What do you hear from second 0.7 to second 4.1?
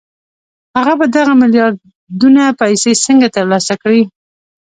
هغه به دغه ميلياردونه پيسې څنګه ترلاسه کړي؟